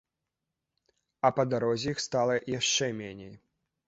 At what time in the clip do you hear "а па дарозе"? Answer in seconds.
1.29-1.87